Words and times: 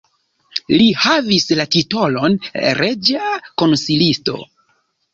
Li 0.71 0.87
havis 1.03 1.45
la 1.59 1.67
titolon 1.77 2.39
reĝa 2.83 3.31
konsilisto. 3.63 4.45